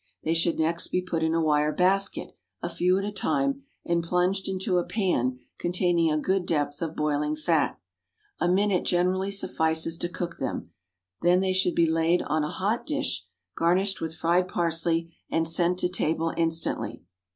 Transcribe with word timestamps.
They 0.23 0.33
should 0.33 0.57
next 0.57 0.87
be 0.87 0.99
put 1.03 1.21
into 1.21 1.37
a 1.37 1.41
wire 1.41 1.71
basket, 1.71 2.35
a 2.63 2.69
few 2.69 2.97
at 2.97 3.05
a 3.05 3.11
time, 3.11 3.65
and 3.85 4.03
plunged 4.03 4.47
into 4.47 4.79
a 4.79 4.83
pan 4.83 5.37
containing 5.59 6.11
a 6.11 6.17
good 6.17 6.47
depth 6.47 6.81
of 6.81 6.95
boiling 6.95 7.35
fat. 7.35 7.79
A 8.39 8.47
minute 8.49 8.83
generally 8.83 9.29
suffices 9.29 9.99
to 9.99 10.09
cook 10.09 10.39
them, 10.39 10.71
then 11.21 11.39
they 11.39 11.53
should 11.53 11.75
be 11.75 11.85
laid 11.87 12.23
on 12.23 12.43
a 12.43 12.49
hot 12.49 12.87
dish, 12.87 13.27
garnished 13.55 14.01
with 14.01 14.15
fried 14.15 14.47
parsley, 14.47 15.13
and 15.29 15.47
sent 15.47 15.77
to 15.77 15.87
table 15.87 16.33
instantly. 16.35 17.03